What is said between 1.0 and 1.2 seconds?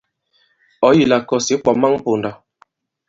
la